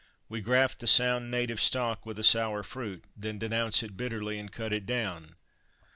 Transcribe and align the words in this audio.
We 0.27 0.41
graft 0.41 0.79
the 0.79 0.87
sound 0.87 1.29
native 1.29 1.61
stock 1.61 2.07
with 2.07 2.17
a 2.17 2.23
sour 2.23 2.63
fruit, 2.63 3.03
then 3.15 3.37
denounce 3.37 3.83
it 3.83 3.95
bitterly 3.97 4.39
and 4.39 4.51
cut 4.51 4.73
it 4.73 4.87
down. 4.87 5.35